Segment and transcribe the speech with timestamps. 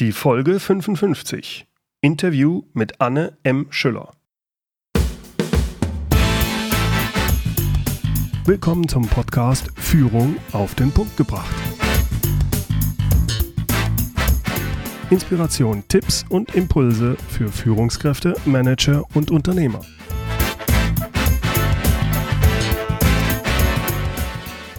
[0.00, 1.66] Die Folge 55.
[2.00, 3.66] Interview mit Anne M.
[3.68, 4.12] Schüller.
[8.46, 11.54] Willkommen zum Podcast Führung auf den Punkt gebracht.
[15.10, 19.82] Inspiration, Tipps und Impulse für Führungskräfte, Manager und Unternehmer.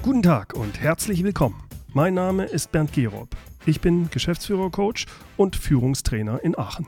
[0.02, 1.62] Guten Tag und herzlich willkommen.
[1.94, 3.36] Mein Name ist Bernd Gerob.
[3.66, 5.05] Ich bin Geschäftsführer-Coach
[5.38, 6.88] und Führungstrainer in Aachen.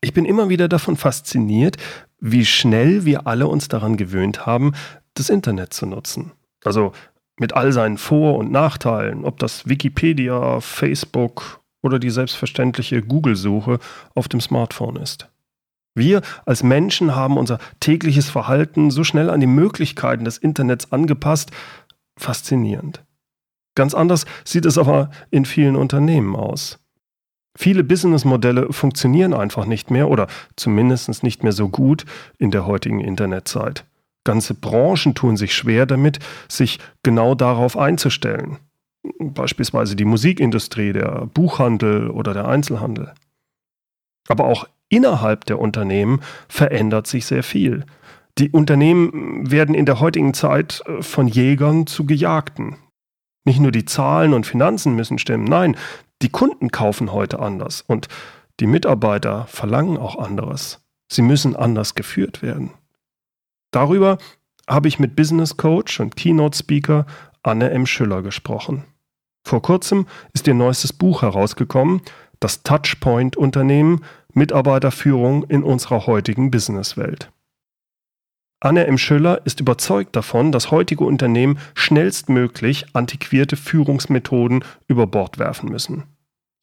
[0.00, 1.76] Ich bin immer wieder davon fasziniert,
[2.20, 4.72] wie schnell wir alle uns daran gewöhnt haben,
[5.14, 6.32] das Internet zu nutzen.
[6.64, 6.92] Also
[7.38, 13.78] mit all seinen Vor- und Nachteilen, ob das Wikipedia, Facebook oder die selbstverständliche Google-Suche
[14.14, 15.28] auf dem Smartphone ist.
[15.94, 21.50] Wir als Menschen haben unser tägliches Verhalten so schnell an die Möglichkeiten des Internets angepasst,
[22.18, 23.05] faszinierend.
[23.76, 26.80] Ganz anders sieht es aber in vielen Unternehmen aus.
[27.56, 32.04] Viele Businessmodelle funktionieren einfach nicht mehr oder zumindest nicht mehr so gut
[32.38, 33.84] in der heutigen Internetzeit.
[34.24, 36.18] Ganze Branchen tun sich schwer damit,
[36.48, 38.58] sich genau darauf einzustellen.
[39.20, 43.12] Beispielsweise die Musikindustrie, der Buchhandel oder der Einzelhandel.
[44.28, 47.84] Aber auch innerhalb der Unternehmen verändert sich sehr viel.
[48.38, 52.76] Die Unternehmen werden in der heutigen Zeit äh, von Jägern zu Gejagten.
[53.46, 55.76] Nicht nur die Zahlen und Finanzen müssen stimmen, nein,
[56.20, 58.08] die Kunden kaufen heute anders und
[58.58, 60.84] die Mitarbeiter verlangen auch anderes.
[61.10, 62.72] Sie müssen anders geführt werden.
[63.70, 64.18] Darüber
[64.68, 67.06] habe ich mit Business Coach und Keynote Speaker
[67.42, 67.86] Anne M.
[67.86, 68.84] Schüller gesprochen.
[69.46, 72.00] Vor kurzem ist ihr neuestes Buch herausgekommen,
[72.40, 77.30] das Touchpoint Unternehmen Mitarbeiterführung in unserer heutigen Businesswelt.
[78.60, 78.96] Anne M.
[78.96, 86.04] Schüller ist überzeugt davon, dass heutige Unternehmen schnellstmöglich antiquierte Führungsmethoden über Bord werfen müssen.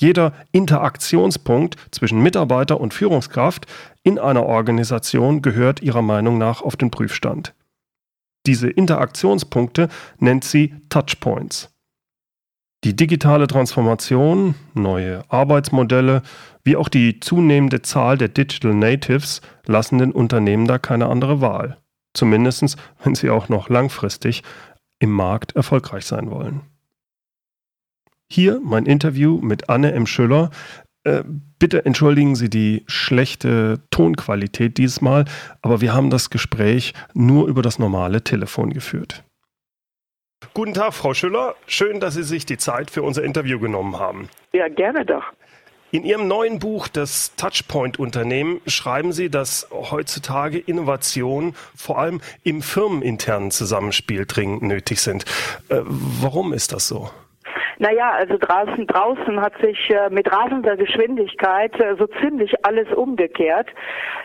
[0.02, 3.68] Jeder Interaktionspunkt zwischen Mitarbeiter und Führungskraft
[4.02, 7.54] in einer Organisation gehört ihrer Meinung nach auf den Prüfstand.
[8.46, 9.88] Diese Interaktionspunkte
[10.18, 11.70] nennt sie Touchpoints.
[12.84, 16.22] Die digitale Transformation, neue Arbeitsmodelle
[16.66, 21.78] wie auch die zunehmende Zahl der Digital Natives lassen den Unternehmen da keine andere Wahl.
[22.14, 24.44] Zumindest, wenn sie auch noch langfristig
[25.00, 26.62] im Markt erfolgreich sein wollen.
[28.30, 30.08] Hier mein Interview mit Anne M.
[30.08, 30.50] Schüller.
[31.04, 31.24] Äh,
[31.60, 35.26] bitte entschuldigen Sie die schlechte Tonqualität dieses Mal,
[35.62, 39.24] aber wir haben das Gespräch nur über das normale Telefon geführt.
[40.54, 41.56] Guten Tag, Frau Schüller.
[41.68, 44.30] Schön, dass Sie sich die Zeit für unser Interview genommen haben.
[44.54, 45.24] Ja, gerne doch.
[45.94, 53.52] In Ihrem neuen Buch, das Touchpoint-Unternehmen, schreiben Sie, dass heutzutage Innovationen vor allem im firmeninternen
[53.52, 55.26] Zusammenspiel dringend nötig sind.
[55.70, 57.12] Äh, warum ist das so?
[57.80, 63.68] Naja, also draußen, draußen hat sich äh, mit rasender Geschwindigkeit äh, so ziemlich alles umgekehrt.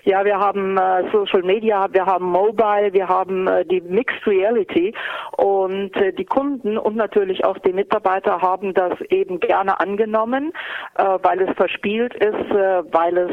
[0.04, 4.94] Ja, wir haben äh, Social Media, wir haben Mobile, wir haben die Mixed Reality
[5.36, 10.52] und die Kunden und natürlich auch die Mitarbeiter haben das eben gerne angenommen,
[10.96, 13.30] weil es verspielt ist, weil es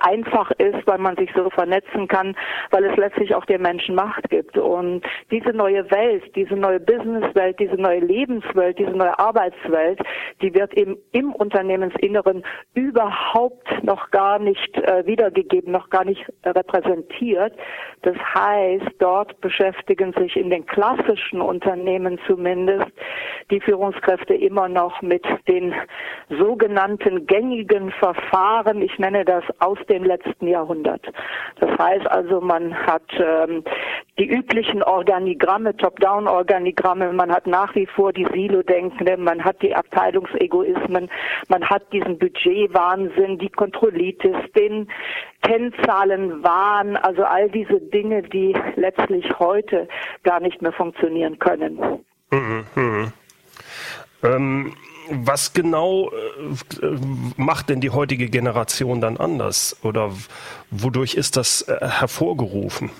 [0.00, 2.36] einfach ist, weil man sich so vernetzen kann,
[2.70, 4.56] weil es letztlich auch den Menschen Macht gibt.
[4.58, 10.00] Und diese neue Welt, diese neue Businesswelt, diese neue Lebenswelt, diese neue Arbeits Arbeitswelt,
[10.42, 12.44] die wird eben im Unternehmensinneren
[12.74, 17.54] überhaupt noch gar nicht äh, wiedergegeben, noch gar nicht repräsentiert.
[18.02, 22.86] Das heißt, dort beschäftigen sich in den klassischen Unternehmen zumindest
[23.50, 25.74] die Führungskräfte immer noch mit den
[26.30, 28.82] sogenannten gängigen Verfahren.
[28.82, 31.04] Ich nenne das aus dem letzten Jahrhundert.
[31.60, 33.64] Das heißt also, man hat ähm,
[34.18, 41.08] die üblichen Organigramme, Top-Down-Organigramme, man hat nach wie vor die Silo-Denkende, man hat die Abteilungsegoismen,
[41.48, 44.88] man hat diesen Budgetwahnsinn, die Kontrollitis, den
[45.42, 49.88] Kennzahlenwahn, also all diese Dinge, die letztlich heute
[50.22, 52.04] gar nicht mehr funktionieren können.
[52.30, 53.12] Mhm, mh.
[54.22, 54.74] ähm,
[55.10, 56.86] was genau äh,
[57.36, 59.76] macht denn die heutige Generation dann anders?
[59.82, 60.12] Oder
[60.70, 62.90] wodurch ist das äh, hervorgerufen?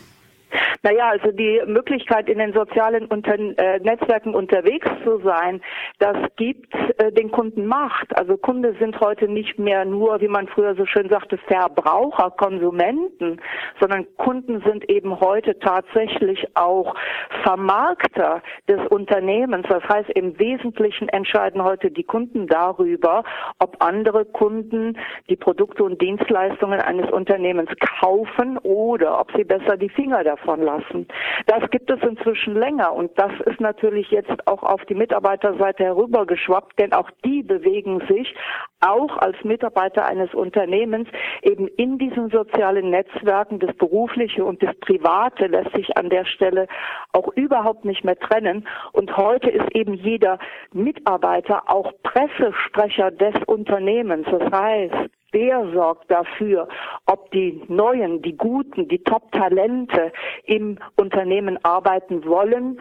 [0.86, 5.60] Naja, also die Möglichkeit, in den sozialen Unter äh, Netzwerken unterwegs zu sein,
[5.98, 8.16] das gibt äh, den Kunden Macht.
[8.16, 13.40] Also Kunde sind heute nicht mehr nur, wie man früher so schön sagte, Verbraucher, Konsumenten,
[13.80, 16.94] sondern Kunden sind eben heute tatsächlich auch
[17.42, 19.66] Vermarkter des Unternehmens.
[19.68, 23.24] Das heißt, im Wesentlichen entscheiden heute die Kunden darüber,
[23.58, 24.96] ob andere Kunden
[25.28, 30.75] die Produkte und Dienstleistungen eines Unternehmens kaufen oder ob sie besser die Finger davon lassen
[30.76, 31.06] lassen.
[31.46, 36.78] Das gibt es inzwischen länger und das ist natürlich jetzt auch auf die Mitarbeiterseite herübergeschwappt,
[36.78, 38.34] denn auch die bewegen sich
[38.80, 41.08] auch als Mitarbeiter eines Unternehmens
[41.42, 43.58] eben in diesen sozialen Netzwerken.
[43.58, 46.66] Das Berufliche und das Private lässt sich an der Stelle
[47.12, 48.66] auch überhaupt nicht mehr trennen.
[48.92, 50.38] Und heute ist eben jeder
[50.72, 54.26] Mitarbeiter auch Pressesprecher des Unternehmens.
[54.30, 56.66] Das heißt, Wer sorgt dafür,
[57.04, 60.10] ob die Neuen, die Guten, die Top-Talente
[60.44, 62.80] im Unternehmen arbeiten wollen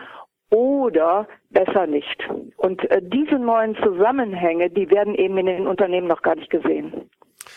[0.52, 2.18] oder besser nicht.
[2.56, 7.10] Und äh, diese neuen Zusammenhänge, die werden eben in den Unternehmen noch gar nicht gesehen.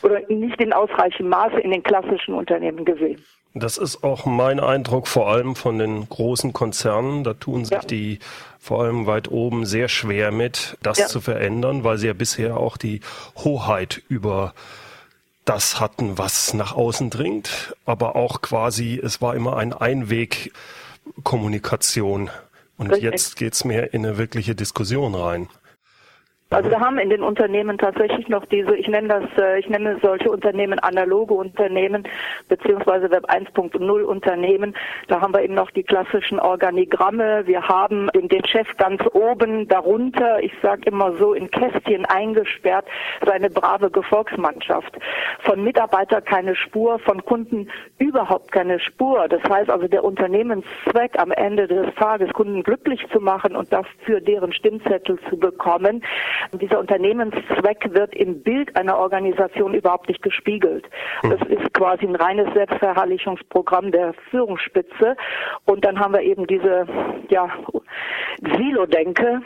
[0.02, 3.24] Oder nicht in ausreichendem Maße in den klassischen Unternehmen gesehen.
[3.54, 7.22] Das ist auch mein Eindruck, vor allem von den großen Konzernen.
[7.22, 7.84] Da tun sich ja.
[7.84, 8.18] die
[8.58, 11.06] vor allem weit oben sehr schwer mit, das ja.
[11.06, 13.00] zu verändern, weil sie ja bisher auch die
[13.36, 14.54] Hoheit über
[15.48, 22.28] das hatten, was nach außen dringt, aber auch quasi, es war immer ein Einwegkommunikation.
[22.76, 23.10] Und Richtig.
[23.10, 25.48] jetzt geht's mehr in eine wirkliche Diskussion rein.
[26.50, 29.98] Also wir haben in den Unternehmen tatsächlich noch diese, ich nenne das, äh, ich nenne
[30.00, 32.04] solche Unternehmen analoge Unternehmen
[32.48, 34.74] beziehungsweise Web 1.0 Unternehmen.
[35.08, 37.46] Da haben wir eben noch die klassischen Organigramme.
[37.46, 42.86] Wir haben den Chef ganz oben, darunter, ich sage immer so in Kästchen eingesperrt,
[43.26, 44.96] seine brave Gefolgsmannschaft.
[45.40, 47.68] Von Mitarbeiter keine Spur, von Kunden
[47.98, 49.28] überhaupt keine Spur.
[49.28, 54.22] Das heißt also der Unternehmenszweck am Ende des Tages, Kunden glücklich zu machen und dafür
[54.22, 56.02] deren Stimmzettel zu bekommen,
[56.52, 60.86] dieser Unternehmenszweck wird im Bild einer Organisation überhaupt nicht gespiegelt.
[61.20, 61.30] Hm.
[61.30, 65.16] Das ist quasi ein reines Selbstverherrlichungsprogramm der Führungsspitze.
[65.64, 66.86] Und dann haben wir eben diese
[67.28, 67.50] ja,
[68.56, 69.42] Silo-Denke,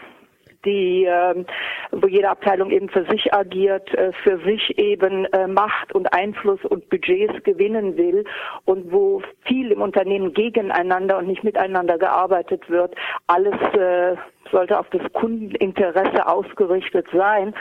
[0.64, 1.44] die, äh,
[1.90, 6.64] wo jede Abteilung eben für sich agiert, äh, für sich eben äh, Macht und Einfluss
[6.64, 8.24] und Budgets gewinnen will
[8.64, 12.94] und wo viel im Unternehmen gegeneinander und nicht miteinander gearbeitet wird.
[13.26, 14.16] Alles äh,
[14.50, 17.54] sollte auf das Kundeninteresse ausgerichtet sein.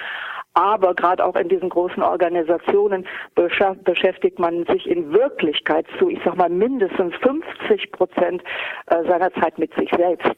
[0.53, 6.35] Aber gerade auch in diesen großen Organisationen beschäftigt man sich in Wirklichkeit zu, ich sag
[6.35, 8.43] mal, mindestens 50 Prozent
[8.87, 10.35] äh, seiner Zeit mit sich selbst.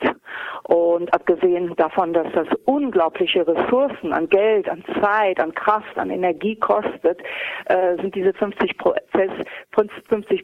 [0.64, 6.56] Und abgesehen davon, dass das unglaubliche Ressourcen an Geld, an Zeit, an Kraft, an Energie
[6.58, 7.20] kostet,
[7.66, 8.78] äh, sind diese 50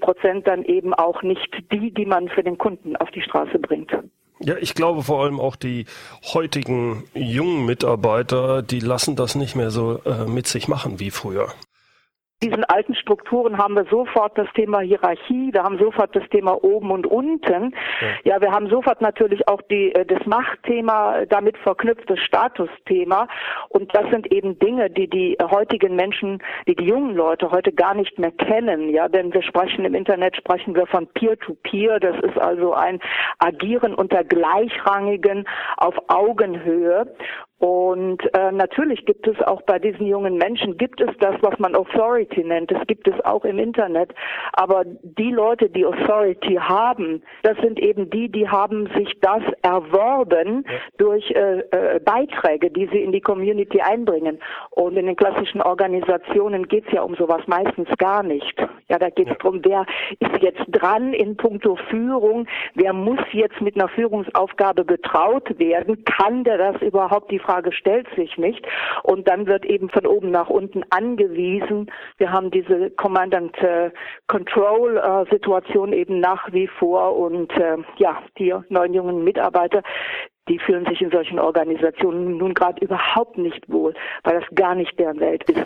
[0.01, 3.95] Prozent dann eben auch nicht die, die man für den Kunden auf die Straße bringt.
[4.41, 5.85] Ja, ich glaube vor allem auch die
[6.33, 11.53] heutigen jungen Mitarbeiter, die lassen das nicht mehr so äh, mit sich machen wie früher
[12.41, 16.91] diesen alten Strukturen haben wir sofort das Thema Hierarchie, wir haben sofort das Thema oben
[16.91, 17.75] und unten.
[18.01, 23.27] Ja, ja wir haben sofort natürlich auch die, äh, das Machtthema damit verknüpft, das Statusthema.
[23.69, 27.93] Und das sind eben Dinge, die die heutigen Menschen, die die jungen Leute heute gar
[27.93, 28.89] nicht mehr kennen.
[28.89, 31.97] Ja, denn wir sprechen im Internet, sprechen wir von Peer-to-Peer.
[31.97, 31.99] -Peer.
[31.99, 32.99] Das ist also ein
[33.39, 35.45] Agieren unter Gleichrangigen
[35.77, 37.13] auf Augenhöhe.
[37.59, 41.75] Und äh, natürlich gibt es auch bei diesen jungen Menschen, gibt es das, was man
[41.75, 42.71] Authority nennt.
[42.71, 44.13] Das gibt es auch im Internet.
[44.53, 50.63] Aber die Leute, die Authority haben, das sind eben die, die haben sich das erworben
[50.65, 50.73] ja.
[50.97, 54.39] durch äh, äh, Beiträge, die sie in die Community einbringen.
[54.71, 58.55] Und in den klassischen Organisationen geht es ja um sowas meistens gar nicht.
[58.87, 59.37] Ja, da geht es ja.
[59.37, 59.85] darum, wer
[60.19, 66.45] ist jetzt dran in puncto Führung, wer muss jetzt mit einer Führungsaufgabe betraut werden, kann
[66.45, 68.65] der das überhaupt die Frage stellt sich nicht.
[69.03, 71.91] Und dann wird eben von oben nach unten angewiesen.
[72.17, 73.89] Wir haben diese Command and äh,
[74.27, 79.81] Control äh, Situation eben nach wie vor und äh, ja, die neuen jungen Mitarbeiter,
[80.47, 84.97] die fühlen sich in solchen Organisationen nun gerade überhaupt nicht wohl, weil das gar nicht
[84.99, 85.65] deren Welt ist.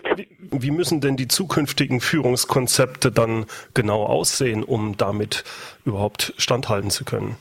[0.51, 5.43] Wie, müssen denn die zukünftigen Führungskonzepte dann genau aussehen, um damit
[5.85, 7.37] überhaupt standhalten zu können?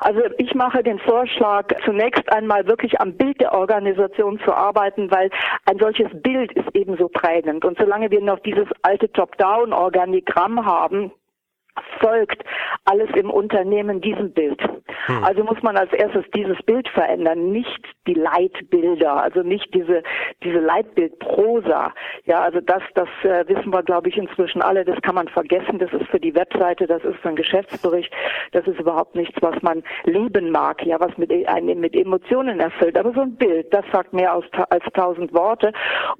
[0.00, 5.30] Also ich mache den Vorschlag, zunächst einmal wirklich am Bild der Organisation zu arbeiten, weil
[5.66, 7.64] ein solches Bild ist ebenso prägend.
[7.64, 11.12] Und solange wir noch dieses alte Top-Down-Organigramm haben,
[12.00, 12.42] folgt
[12.84, 14.60] alles im Unternehmen diesem Bild.
[15.06, 15.24] Hm.
[15.24, 20.02] Also muss man als erstes dieses Bild verändern, nicht die Leitbilder, also nicht diese
[20.42, 21.92] diese Leitbildprosa.
[22.24, 25.78] Ja, also das das äh, wissen wir glaube ich inzwischen alle, das kann man vergessen,
[25.78, 28.12] das ist für die Webseite, das ist für einen Geschäftsbericht,
[28.52, 32.96] das ist überhaupt nichts, was man leben mag, ja, was mit einem mit Emotionen erfüllt,
[32.98, 35.72] aber so ein Bild, das sagt mehr als, als tausend Worte.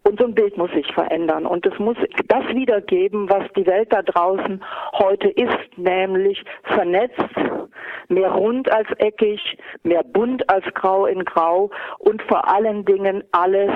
[0.03, 1.47] Und so ein Bild muss sich verändern.
[1.47, 1.97] Und es muss
[2.29, 4.63] das wiedergeben, was die Welt da draußen
[4.99, 7.21] heute ist nämlich vernetzt
[8.09, 9.41] mehr rund als eckig,
[9.83, 13.71] mehr bunt als grau in grau und vor allen Dingen alles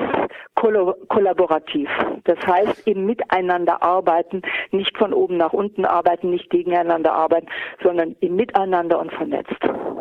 [0.55, 1.89] kollaborativ.
[2.25, 7.47] Das heißt, im Miteinander arbeiten, nicht von oben nach unten arbeiten, nicht gegeneinander arbeiten,
[7.83, 9.57] sondern im Miteinander und vernetzt.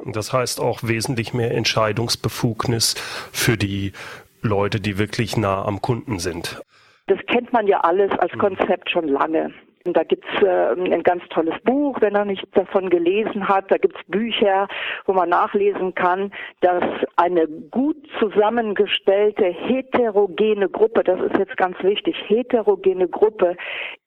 [0.06, 2.96] Das heißt auch wesentlich mehr Entscheidungsbefugnis
[3.32, 3.94] für die
[4.42, 6.62] Leute, die wirklich nah am Kunden sind.
[7.08, 9.52] Das kennt man ja alles als Konzept schon lange.
[9.90, 13.72] Und da gibt's äh, ein ganz tolles Buch, wenn er nichts davon gelesen hat.
[13.72, 14.68] Da gibt's Bücher,
[15.08, 16.32] wo man nachlesen kann,
[16.62, 16.84] dass
[17.16, 23.58] eine gut zusammengestellte heterogene Gruppe, das ist jetzt ganz wichtig, heterogene Gruppe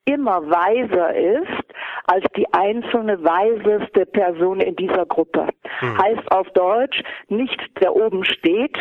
[0.05, 1.63] immer weiser ist
[2.05, 5.47] als die einzelne weiseste Person in dieser Gruppe.
[5.79, 5.97] Hm.
[5.97, 8.77] Heißt auf Deutsch, nicht der oben steht,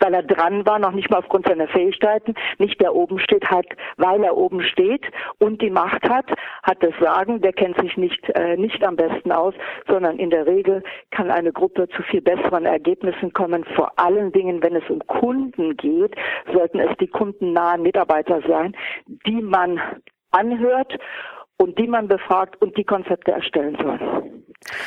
[0.00, 3.66] weil er dran war, noch nicht mal aufgrund seiner Fähigkeiten, nicht der oben steht, hat,
[3.96, 5.04] weil er oben steht
[5.38, 6.26] und die Macht hat,
[6.62, 9.54] hat das Sagen, der kennt sich nicht, äh, nicht am besten aus,
[9.86, 13.64] sondern in der Regel kann eine Gruppe zu viel besseren Ergebnissen kommen.
[13.76, 16.14] Vor allen Dingen, wenn es um Kunden geht,
[16.52, 18.76] sollten es die kundennahen Mitarbeiter sein,
[19.26, 19.80] die man
[20.30, 20.98] anhört
[21.56, 24.42] und die man befragt und die Konzepte erstellen soll.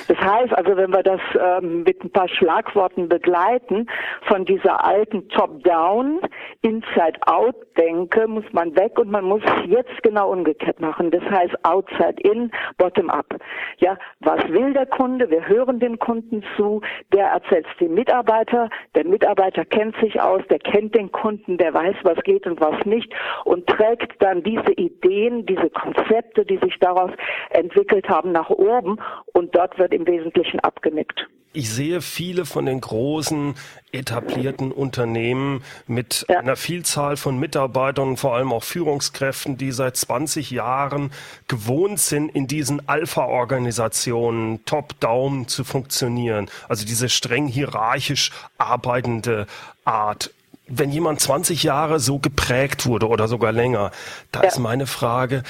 [0.08, 3.88] Das heißt also, wenn wir das ähm, mit ein paar Schlagworten begleiten,
[4.28, 6.20] von dieser alten Top-Down,
[6.62, 11.10] Inside-Out-Denke muss man weg und man muss jetzt genau umgekehrt machen.
[11.12, 13.38] Das heißt Outside-In, Bottom-Up.
[13.78, 15.30] Ja, was will der Kunde?
[15.30, 16.82] Wir hören dem Kunden zu.
[17.14, 18.70] Der erzählt es dem Mitarbeiter.
[18.96, 22.86] Der Mitarbeiter kennt sich aus, der kennt den Kunden, der weiß, was geht und was
[22.86, 23.14] nicht
[23.46, 27.12] und trägt dann diese Ideen, diese Konzepte, die sich daraus
[27.52, 28.98] entwickelt haben, nach oben
[29.34, 31.28] und dort wird im Wesentlichen abgenickt.
[31.54, 33.56] Ich sehe viele von den großen
[33.92, 36.40] etablierten Unternehmen mit ja.
[36.40, 41.12] einer Vielzahl von Mitarbeitern und vor allem auch Führungskräften, die seit 20 Jahren
[41.50, 46.50] gewohnt sind, in diesen Alpha-Organisationen top-down zu funktionieren.
[46.70, 49.46] Also diese streng hierarchisch arbeitende
[49.86, 50.34] Art
[50.74, 53.92] wenn jemand 20 Jahre so geprägt wurde oder sogar länger,
[54.32, 54.48] da ja.
[54.48, 55.44] ist meine Frage,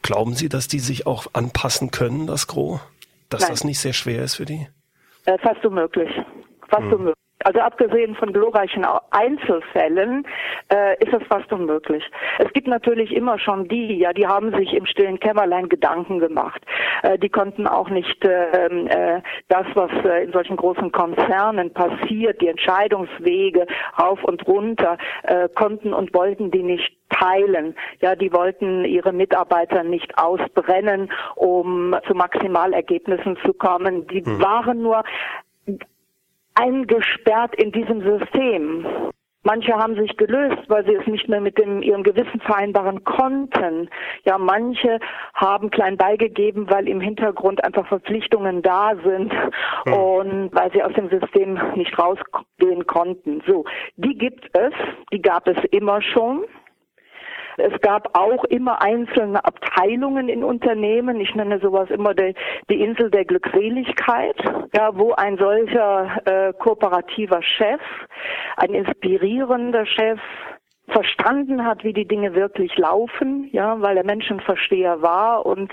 [0.00, 2.78] glauben Sie, dass die sich auch anpassen können, das Gros?
[3.30, 3.50] Dass Nein.
[3.50, 4.68] das nicht sehr schwer ist für die?
[5.24, 6.10] Äh, fast unmöglich.
[6.68, 6.92] Fast hm.
[6.92, 7.14] unmöglich.
[7.44, 10.26] Also abgesehen von glorreichen Einzelfällen
[10.72, 12.04] äh, ist das fast unmöglich.
[12.38, 16.60] Es gibt natürlich immer schon die, ja, die haben sich im stillen Kämmerlein Gedanken gemacht.
[17.02, 22.40] Äh, die konnten auch nicht äh, äh, das, was äh, in solchen großen Konzernen passiert,
[22.42, 23.66] die Entscheidungswege
[23.98, 27.74] rauf und runter, äh, konnten und wollten die nicht teilen.
[28.00, 34.06] Ja, die wollten ihre Mitarbeiter nicht ausbrennen, um zu Maximalergebnissen zu kommen.
[34.08, 34.42] Die hm.
[34.42, 35.04] waren nur
[36.54, 38.86] eingesperrt in diesem System.
[39.42, 43.88] Manche haben sich gelöst, weil sie es nicht mehr mit dem, ihrem Gewissen vereinbaren konnten.
[44.24, 44.98] Ja, manche
[45.32, 49.92] haben klein beigegeben, weil im Hintergrund einfach Verpflichtungen da sind hm.
[49.94, 53.42] und weil sie aus dem System nicht rausgehen konnten.
[53.46, 53.64] So,
[53.96, 54.74] die gibt es,
[55.10, 56.44] die gab es immer schon.
[57.60, 61.20] Es gab auch immer einzelne Abteilungen in Unternehmen.
[61.20, 62.34] Ich nenne sowas immer die,
[62.70, 64.36] die Insel der Glückseligkeit,
[64.74, 67.80] ja, wo ein solcher äh, kooperativer Chef,
[68.56, 70.20] ein inspirierender Chef,
[70.90, 75.72] verstanden hat, wie die Dinge wirklich laufen, ja, weil er Menschenversteher war und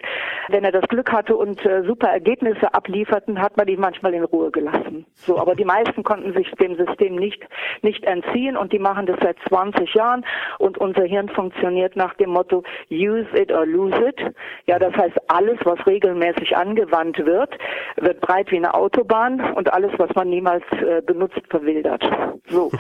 [0.50, 4.24] wenn er das Glück hatte und äh, super Ergebnisse ablieferten, hat man ihn manchmal in
[4.24, 5.06] Ruhe gelassen.
[5.16, 7.44] So, aber die meisten konnten sich dem System nicht
[7.82, 10.26] nicht entziehen und die machen das seit 20 Jahren
[10.60, 14.20] und unser Hirn funktioniert nach dem Motto use it or lose it.
[14.66, 17.58] Ja, das heißt alles, was regelmäßig angewandt wird,
[17.98, 22.04] wird breit wie eine Autobahn und alles, was man niemals äh, benutzt, verwildert.
[22.50, 22.72] So,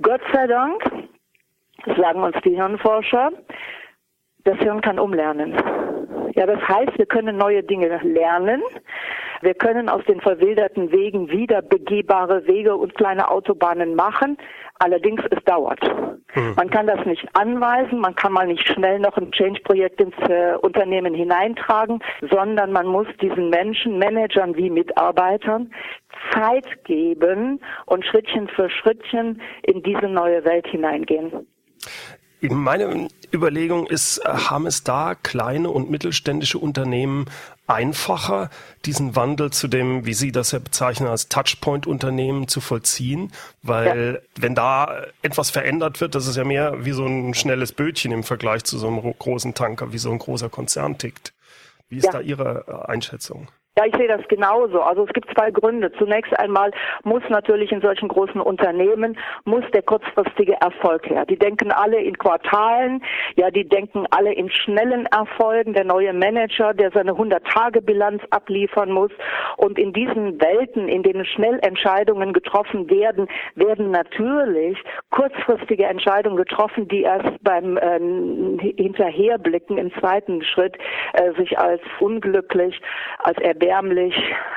[0.00, 0.82] Gott sei Dank
[1.96, 3.30] sagen uns die Hirnforscher,
[4.44, 5.54] das Hirn kann umlernen.
[6.34, 8.62] Ja, das heißt, wir können neue Dinge lernen.
[9.42, 14.38] Wir können aus den verwilderten Wegen wieder begehbare Wege und kleine Autobahnen machen.
[14.78, 15.80] Allerdings, es dauert.
[16.32, 16.54] Hm.
[16.56, 20.54] Man kann das nicht anweisen, man kann mal nicht schnell noch ein Change-Projekt ins äh,
[20.62, 25.72] Unternehmen hineintragen, sondern man muss diesen Menschen, Managern wie Mitarbeitern,
[26.32, 31.46] Zeit geben und Schrittchen für Schrittchen in diese neue Welt hineingehen.
[32.40, 37.26] Meine Überlegung ist, haben es da kleine und mittelständische Unternehmen
[37.68, 38.50] einfacher,
[38.84, 43.32] diesen Wandel zu dem, wie Sie das ja bezeichnen, als Touchpoint-Unternehmen zu vollziehen?
[43.62, 44.42] Weil ja.
[44.42, 48.24] wenn da etwas verändert wird, das ist ja mehr wie so ein schnelles Bötchen im
[48.24, 51.32] Vergleich zu so einem großen Tanker, wie so ein großer Konzern tickt.
[51.88, 52.12] Wie ist ja.
[52.12, 53.48] da Ihre Einschätzung?
[53.78, 54.82] Ja, ich sehe das genauso.
[54.82, 55.90] Also es gibt zwei Gründe.
[55.92, 56.72] Zunächst einmal
[57.04, 61.24] muss natürlich in solchen großen Unternehmen muss der kurzfristige Erfolg her.
[61.24, 63.02] Die denken alle in Quartalen,
[63.36, 65.72] ja, die denken alle in schnellen Erfolgen.
[65.72, 69.10] Der neue Manager, der seine 100-Tage-Bilanz abliefern muss.
[69.56, 74.76] Und in diesen Welten, in denen schnell Entscheidungen getroffen werden, werden natürlich
[75.08, 77.98] kurzfristige Entscheidungen getroffen, die erst beim äh,
[78.76, 80.76] Hinterherblicken im zweiten Schritt
[81.14, 82.78] äh, sich als unglücklich,
[83.20, 84.14] als erbärmlich,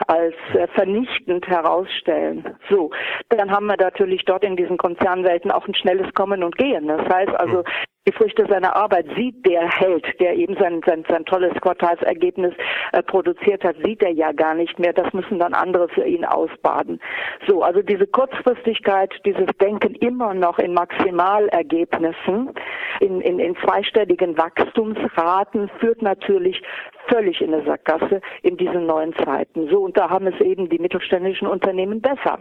[0.07, 2.43] als äh, vernichtend herausstellen.
[2.69, 2.89] So,
[3.29, 6.88] dann haben wir natürlich dort in diesen Konzernwelten auch ein schnelles Kommen und Gehen.
[6.88, 7.63] Das heißt also,
[8.07, 12.53] die Früchte seiner Arbeit sieht der Held, der eben sein, sein, sein tolles Quartalsergebnis
[12.91, 14.93] äh, produziert hat, sieht er ja gar nicht mehr.
[14.93, 17.00] Das müssen dann andere für ihn ausbaden.
[17.47, 22.51] So, also diese Kurzfristigkeit, dieses Denken immer noch in Maximalergebnissen,
[23.00, 26.62] in, in, in zweistelligen Wachstumsraten führt natürlich
[27.07, 29.67] völlig in der Sackgasse in diesen neuen Zeiten.
[29.69, 32.39] So, und da haben es eben die mittelständischen Unternehmen besser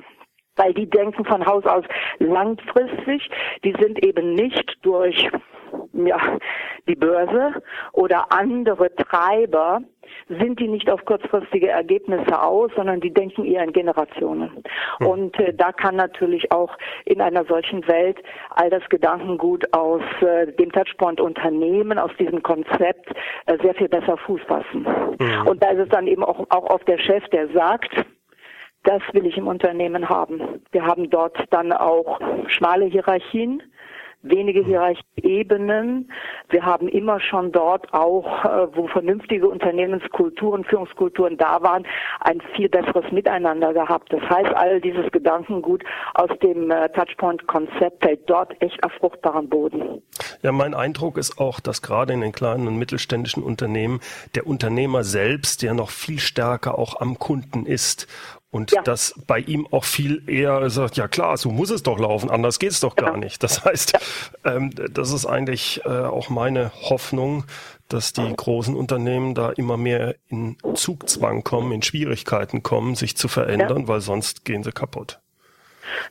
[0.56, 1.84] weil die denken von Haus aus
[2.18, 3.28] langfristig,
[3.64, 5.28] die sind eben nicht durch
[5.92, 6.18] ja,
[6.88, 9.80] die Börse oder andere Treiber
[10.28, 14.64] sind die nicht auf kurzfristige Ergebnisse aus, sondern die denken eher in Generationen.
[14.98, 15.06] Hm.
[15.06, 18.18] Und äh, da kann natürlich auch in einer solchen Welt
[18.50, 23.10] all das Gedankengut aus äh, dem Touchpoint-Unternehmen, aus diesem Konzept
[23.46, 24.86] äh, sehr viel besser Fuß fassen.
[25.18, 25.46] Hm.
[25.46, 28.04] Und da ist es dann eben auch, auch oft der Chef, der sagt,
[28.84, 30.62] das will ich im Unternehmen haben.
[30.72, 33.62] Wir haben dort dann auch schmale Hierarchien
[34.24, 36.10] wenige Hierarchieebenen.
[36.48, 41.86] Wir haben immer schon dort auch, äh, wo vernünftige Unternehmenskulturen, Führungskulturen da waren,
[42.20, 44.12] ein viel besseres Miteinander gehabt.
[44.12, 50.02] Das heißt, all dieses Gedankengut aus dem äh, Touchpoint-Konzept fällt dort echt auf fruchtbaren Boden.
[50.42, 54.00] Ja, mein Eindruck ist auch, dass gerade in den kleinen und mittelständischen Unternehmen
[54.34, 58.08] der Unternehmer selbst ja noch viel stärker auch am Kunden ist
[58.54, 58.82] und ja.
[58.82, 62.60] dass bei ihm auch viel eher sagt, ja klar, so muss es doch laufen, anders
[62.60, 63.10] geht es doch genau.
[63.10, 63.42] gar nicht.
[63.42, 63.98] Das heißt,
[64.44, 67.44] ähm, das ist eigentlich äh, auch meine Hoffnung,
[67.88, 73.26] dass die großen Unternehmen da immer mehr in Zugzwang kommen, in Schwierigkeiten kommen, sich zu
[73.26, 73.88] verändern, ja.
[73.88, 75.18] weil sonst gehen sie kaputt.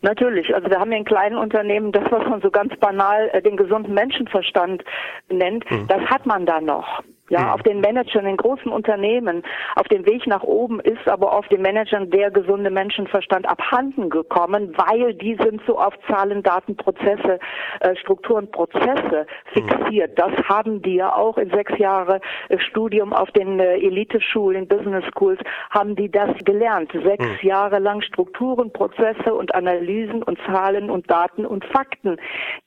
[0.02, 0.54] Natürlich.
[0.54, 3.94] Also wir haben in kleinen Unternehmen das, was man so ganz banal äh, den gesunden
[3.94, 4.84] Menschenverstand
[5.30, 5.88] nennt, mhm.
[5.88, 9.44] das hat man da noch ja, auf den Managern in großen Unternehmen.
[9.76, 14.74] Auf dem Weg nach oben ist aber auf den Managern der gesunde Menschenverstand abhanden gekommen,
[14.76, 17.40] weil die sind so auf Zahlen, Daten, Prozesse,
[17.80, 20.20] äh, Strukturen, Prozesse fixiert.
[20.20, 25.06] Das haben die ja auch in sechs Jahre äh, Studium auf den äh, Eliteschulen, Business
[25.16, 26.92] Schools, haben die das gelernt.
[26.92, 27.48] Sechs mhm.
[27.48, 32.18] Jahre lang Strukturen, Prozesse und Analysen und Zahlen und Daten und Fakten.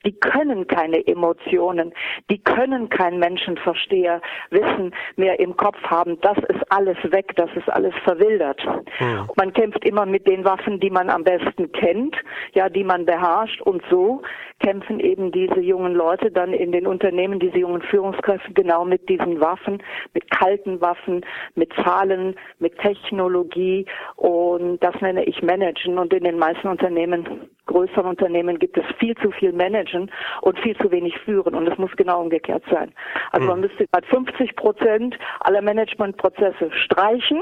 [0.03, 1.93] Die können keine Emotionen,
[2.29, 4.21] die können kein Menschenversteher
[4.57, 8.59] Wissen mehr im Kopf haben, das ist alles weg, das ist alles verwildert.
[8.99, 9.29] Mhm.
[9.35, 12.15] Man kämpft immer mit den Waffen, die man am besten kennt,
[12.53, 14.21] ja, die man beherrscht und so
[14.59, 19.39] kämpfen eben diese jungen Leute dann in den Unternehmen, diese jungen Führungskräfte genau mit diesen
[19.39, 26.23] Waffen, mit kalten Waffen, mit Zahlen, mit Technologie und das nenne ich Managen und in
[26.23, 31.17] den meisten Unternehmen, größeren Unternehmen gibt es viel zu viel Managen und viel zu wenig
[31.19, 31.55] führen.
[31.55, 32.91] Und es muss genau umgekehrt sein.
[33.31, 37.41] Also man müsste gerade 50 Prozent aller Managementprozesse streichen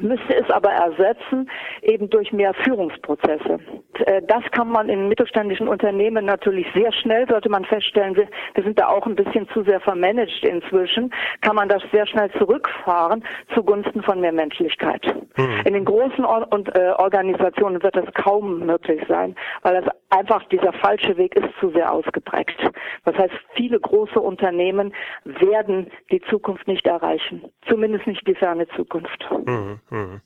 [0.00, 1.50] müsste es aber ersetzen
[1.82, 3.58] eben durch mehr Führungsprozesse.
[4.06, 8.64] Äh, das kann man in mittelständischen Unternehmen natürlich sehr schnell, sollte man feststellen, wir, wir
[8.64, 13.24] sind da auch ein bisschen zu sehr vermanagt inzwischen, kann man das sehr schnell zurückfahren
[13.54, 15.04] zugunsten von mehr Menschlichkeit.
[15.36, 15.60] Mhm.
[15.64, 20.42] In den großen Or und, äh, Organisationen wird das kaum möglich sein, weil das einfach
[20.48, 22.58] dieser falsche Weg ist zu sehr ausgeprägt.
[23.04, 24.92] Das heißt, viele große Unternehmen
[25.24, 29.26] werden die Zukunft nicht erreichen, zumindest nicht die ferne Zukunft.
[29.30, 29.49] Mhm.
[29.90, 30.20] Mhm.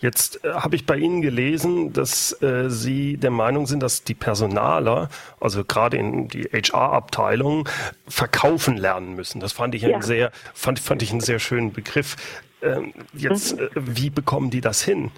[0.00, 4.14] Jetzt äh, habe ich bei Ihnen gelesen, dass äh, Sie der Meinung sind, dass die
[4.14, 5.08] Personaler,
[5.40, 7.68] also gerade in die HR-Abteilung,
[8.08, 9.40] verkaufen lernen müssen.
[9.40, 9.94] Das fand ich ja.
[9.94, 12.16] einen sehr, fand, fand ich einen sehr schönen Begriff.
[12.62, 13.64] Ähm, jetzt, mhm.
[13.64, 15.12] äh, wie bekommen die das hin?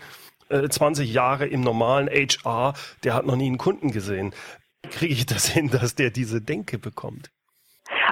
[0.49, 4.33] 20 äh, Jahre im normalen HR, der hat noch nie einen Kunden gesehen.
[4.91, 7.31] Kriege ich das hin, dass der diese Denke bekommt?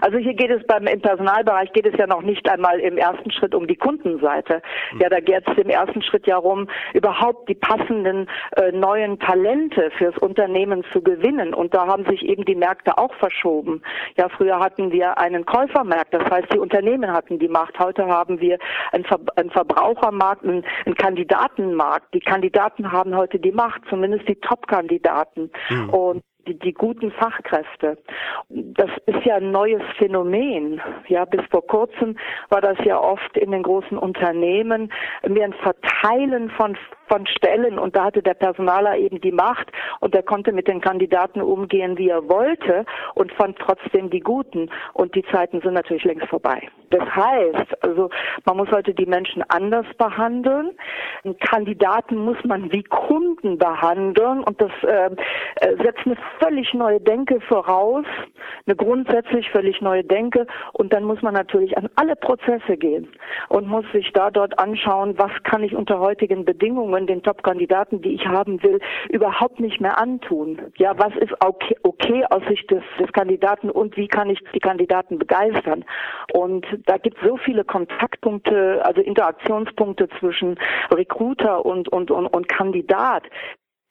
[0.05, 3.31] Also hier geht es beim im Personalbereich geht es ja noch nicht einmal im ersten
[3.31, 4.61] Schritt um die Kundenseite.
[4.91, 5.01] Hm.
[5.01, 9.91] Ja, da geht es im ersten Schritt ja darum, überhaupt die passenden äh, neuen Talente
[9.97, 11.55] fürs Unternehmen zu gewinnen.
[11.55, 13.83] Und da haben sich eben die Märkte auch verschoben.
[14.17, 17.79] Ja, früher hatten wir einen Käufermarkt, das heißt, die Unternehmen hatten die Macht.
[17.79, 18.59] Heute haben wir
[18.93, 22.13] einen, Ver einen Verbrauchermarkt, einen, einen, Kandidatenmarkt.
[22.15, 25.51] Die Kandidaten haben heute die Macht, zumindest die Top-Kandidaten.
[25.69, 25.91] Hm.
[25.91, 27.99] Und die, die guten Fachkräfte.
[28.49, 30.81] Das ist ja ein neues Phänomen.
[31.09, 32.17] Ja, bis vor kurzem
[32.49, 34.93] war das ja oft in den großen Unternehmen
[35.27, 36.77] mehr ein Verteilen von
[37.09, 40.81] von Stellen und da hatte der Personaler eben die Macht und er konnte mit den
[40.81, 46.05] Kandidaten umgehen, wie er wollte und fand trotzdem die Guten und die Zeiten sind natürlich
[46.05, 46.69] längst vorbei.
[46.91, 48.11] Das heißt, also
[48.45, 50.71] man muss heute die Menschen anders behandeln.
[51.41, 55.11] Kandidaten muss man wie Kunden behandeln und das äh,
[55.57, 58.05] äh, setzt eine völlig neue Denke voraus,
[58.67, 63.09] eine grundsätzlich völlig neue Denke und dann muss man natürlich an alle Prozesse gehen
[63.49, 68.15] und muss sich da dort anschauen, was kann ich unter heutigen Bedingungen den Top-Kandidaten, die
[68.15, 70.61] ich haben will, überhaupt nicht mehr antun.
[70.77, 74.61] Ja, was ist okay, okay aus Sicht des, des Kandidaten und wie kann ich die
[74.61, 75.85] Kandidaten begeistern?
[76.33, 80.59] Und da gibt es so viele Kontaktpunkte, also Interaktionspunkte zwischen
[80.91, 83.25] Recruiter und, und, und, und Kandidat,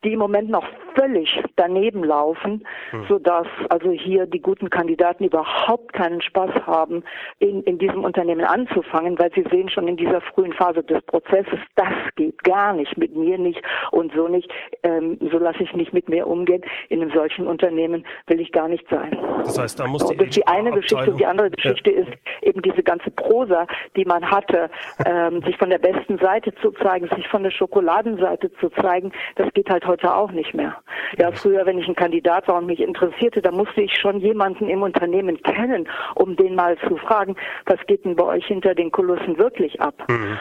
[0.04, 3.06] die im Moment noch völlig daneben laufen, hm.
[3.08, 7.04] sodass also hier die guten Kandidaten überhaupt keinen Spaß haben,
[7.40, 11.60] in, in diesem Unternehmen anzufangen, weil sie sehen schon in dieser frühen Phase des Prozesses,
[11.76, 14.52] das geht gar nicht, mit mir nicht und so nicht,
[14.84, 16.64] ähm, so lasse ich nicht mit mir umgehen.
[16.90, 19.18] In einem solchen Unternehmen will ich gar nicht sein.
[19.40, 22.02] Das heißt, da muss die, das ist die eine Geschichte und die andere Geschichte ja.
[22.02, 24.70] ist eben diese ganze Prosa, die man hatte,
[25.06, 29.52] ähm, sich von der besten Seite zu zeigen, sich von der Schokoladenseite zu zeigen, das
[29.54, 30.76] geht halt heute auch nicht mehr.
[31.18, 34.68] Ja, früher, wenn ich ein Kandidat war und mich interessierte, da musste ich schon jemanden
[34.68, 38.92] im Unternehmen kennen, um den mal zu fragen, was geht denn bei euch hinter den
[38.92, 39.96] Kulissen wirklich ab?
[40.10, 40.40] Mhm.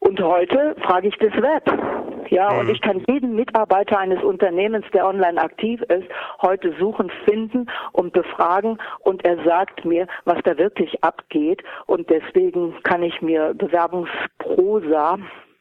[0.00, 2.30] Und heute frage ich das Web.
[2.30, 2.60] Ja, mhm.
[2.60, 6.08] und ich kann jeden Mitarbeiter eines Unternehmens, der online aktiv ist,
[6.42, 11.62] heute suchen, finden und befragen und er sagt mir, was da wirklich abgeht.
[11.86, 15.18] Und deswegen kann ich mir Bewerbungsprosa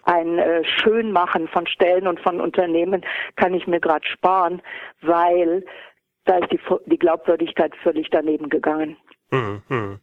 [0.09, 4.61] ein äh, Schönmachen von Stellen und von Unternehmen kann ich mir gerade sparen,
[5.01, 5.63] weil
[6.25, 8.97] da ist die, die Glaubwürdigkeit völlig daneben gegangen.
[9.31, 9.99] Mhm.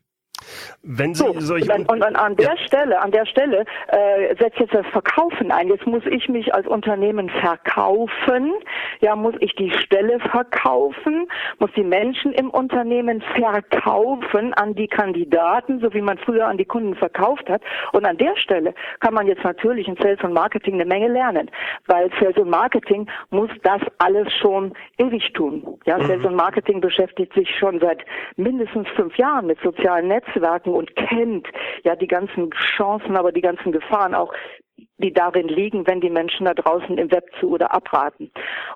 [0.82, 2.56] Wenn Sie so, solche und, und, und an der ja.
[2.59, 5.68] Stelle, an der Stelle äh, setzt jetzt das Verkaufen ein.
[5.68, 8.52] Jetzt muss ich mich als Unternehmen verkaufen.
[9.00, 11.28] Ja, muss ich die Stelle verkaufen,
[11.59, 16.64] muss die Menschen im Unternehmen verkaufen an die Kandidaten, so wie man früher an die
[16.64, 17.62] Kunden verkauft hat.
[17.92, 21.50] Und an der Stelle kann man jetzt natürlich in Sales und Marketing eine Menge lernen,
[21.87, 25.78] weil Sales und Marketing muss das alles schon ewig tun.
[25.85, 26.04] Ja, mhm.
[26.04, 28.04] Sales und Marketing beschäftigt sich schon seit
[28.37, 31.46] mindestens fünf Jahren mit sozialen Netzen Netzwerken und kennt
[31.85, 34.33] ja die ganzen Chancen, aber die ganzen Gefahren auch
[34.98, 38.30] die darin liegen, wenn die Menschen da draußen im Web zu oder abraten.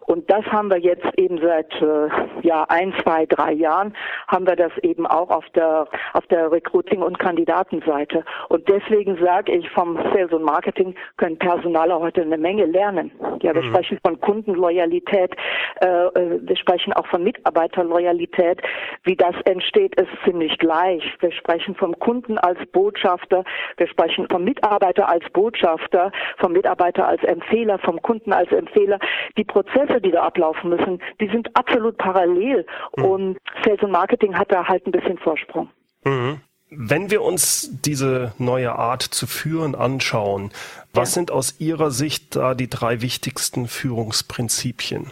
[0.06, 2.08] Und das haben wir jetzt eben seit äh,
[2.42, 3.94] ja ein, zwei, drei Jahren
[4.28, 8.24] haben wir das eben auch auf der auf der Recruiting und Kandidatenseite.
[8.48, 13.12] Und deswegen sage ich, vom Sales und Marketing können Personaler heute eine Menge lernen.
[13.42, 13.68] Ja, wir mhm.
[13.68, 15.34] sprechen von Kundenloyalität,
[15.80, 18.60] äh, äh, wir sprechen auch von Mitarbeiterloyalität.
[19.04, 21.02] Wie das entsteht, ist ziemlich gleich.
[21.20, 23.44] Wir sprechen vom Kunden als Botschafter,
[23.78, 28.98] wir sprechen vom Mitarbeiter als Botschafter vom Mitarbeiter als Empfehler, vom Kunden als Empfehler.
[29.36, 33.04] Die Prozesse, die da ablaufen müssen, die sind absolut parallel mhm.
[33.04, 35.70] und Sales und Marketing hat da halt ein bisschen Vorsprung.
[36.04, 36.40] Mhm.
[36.72, 40.52] Wenn wir uns diese neue Art zu führen anschauen,
[40.94, 41.14] was ja.
[41.14, 45.10] sind aus Ihrer Sicht da die drei wichtigsten Führungsprinzipien?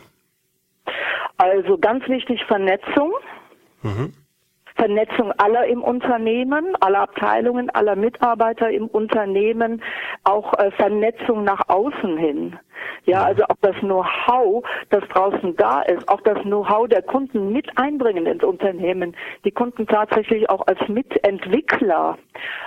[1.37, 3.13] Also ganz wichtig Vernetzung.
[3.83, 4.13] Mhm.
[4.79, 9.83] Vernetzung aller im Unternehmen, aller Abteilungen, aller Mitarbeiter im Unternehmen,
[10.25, 12.59] auch äh, Vernetzung nach außen hin.
[13.05, 17.67] Ja, also auch das Know-how, das draußen da ist, auch das Know-how der Kunden mit
[17.77, 22.17] einbringen ins Unternehmen, die Kunden tatsächlich auch als Mitentwickler,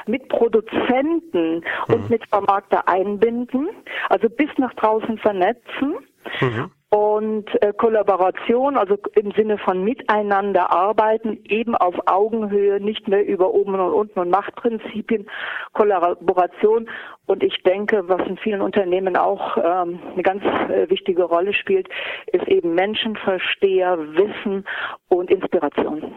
[0.06, 1.94] Mitproduzenten mhm.
[1.94, 3.70] und Mitvermarkter einbinden,
[4.10, 5.96] also bis nach draußen vernetzen.
[6.42, 13.26] Mhm und äh, Kollaboration, also im Sinne von miteinander arbeiten, eben auf Augenhöhe, nicht mehr
[13.26, 15.26] über oben und unten und Machtprinzipien,
[15.72, 16.90] Kollaboration.
[17.28, 21.88] Und ich denke, was in vielen Unternehmen auch ähm, eine ganz äh, wichtige Rolle spielt,
[22.34, 24.66] ist eben Menschenversteher, Wissen
[25.08, 26.14] und Inspiration.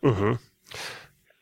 [0.00, 0.38] Mhm.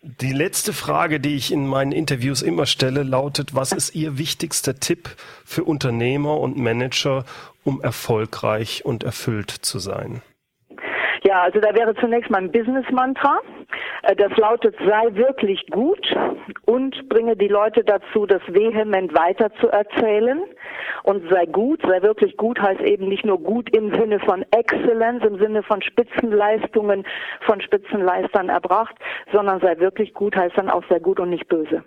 [0.03, 4.81] Die letzte Frage, die ich in meinen Interviews immer stelle, lautet, was ist Ihr wichtigster
[4.81, 7.27] Tipp für Unternehmer und Manager,
[7.65, 10.23] um erfolgreich und erfüllt zu sein?
[11.23, 13.41] Ja, also da wäre zunächst mein Business-Mantra.
[14.03, 16.17] Äh, das lautet, sei wirklich gut
[16.67, 20.43] und bringe die Leute dazu, das vehement weiterzuerzählen.
[21.03, 25.25] Und sei gut, sei wirklich gut heißt eben nicht nur gut im Sinne von Exzellenz,
[25.25, 27.05] im Sinne von Spitzenleistungen
[27.41, 28.95] von Spitzenleistern erbracht,
[29.33, 31.83] sondern sei wirklich gut heißt dann auch sehr gut und nicht böse.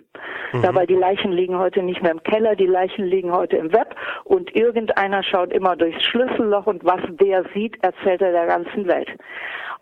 [0.52, 0.62] Mhm.
[0.62, 3.72] Ja, weil die Leichen liegen heute nicht mehr im Keller, die Leichen liegen heute im
[3.72, 3.94] Web
[4.24, 9.08] und irgendeiner schaut immer durchs Schlüsselloch und was der sieht, erzählt er der ganzen Welt.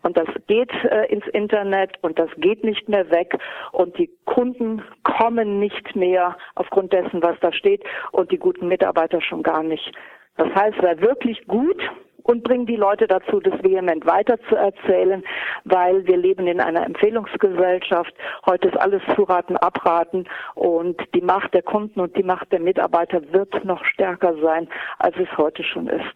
[0.03, 3.37] Und das geht äh, ins Internet und das geht nicht mehr weg
[3.71, 9.21] und die Kunden kommen nicht mehr aufgrund dessen, was da steht und die guten Mitarbeiter
[9.21, 9.93] schon gar nicht.
[10.35, 11.81] Das heißt, wer wirklich gut
[12.23, 15.23] und bringen die Leute dazu, das vehement weiterzuerzählen,
[15.65, 18.13] weil wir leben in einer Empfehlungsgesellschaft.
[18.45, 23.21] Heute ist alles zuraten, abraten und die Macht der Kunden und die Macht der Mitarbeiter
[23.31, 24.67] wird noch stärker sein,
[24.99, 26.15] als es heute schon ist.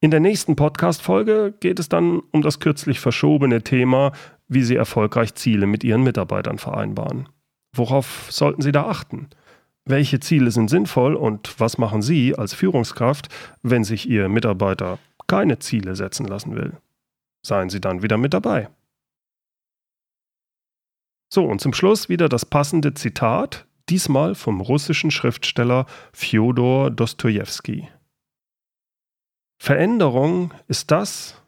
[0.00, 4.12] In der nächsten Podcast-Folge geht es dann um das kürzlich verschobene Thema,
[4.48, 7.28] wie Sie erfolgreich Ziele mit Ihren Mitarbeitern vereinbaren.
[7.74, 9.28] Worauf sollten Sie da achten?
[9.84, 13.28] Welche Ziele sind sinnvoll und was machen Sie als Führungskraft,
[13.62, 16.76] wenn sich Ihr Mitarbeiter keine Ziele setzen lassen will?
[17.44, 18.68] Seien Sie dann wieder mit dabei.
[21.32, 27.88] So, und zum Schluss wieder das passende Zitat, diesmal vom russischen Schriftsteller Fjodor Dostojewski.
[29.62, 31.40] Veränderung ist das,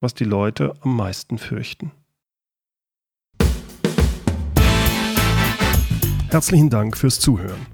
[0.00, 1.92] was die Leute am meisten fürchten.
[6.30, 7.73] Herzlichen Dank fürs Zuhören.